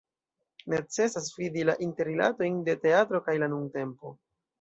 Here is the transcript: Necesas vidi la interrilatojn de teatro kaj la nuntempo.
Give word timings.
Necesas 0.73 1.27
vidi 1.41 1.65
la 1.69 1.75
interrilatojn 1.87 2.57
de 2.71 2.75
teatro 2.87 3.21
kaj 3.29 3.37
la 3.45 3.51
nuntempo. 3.53 4.15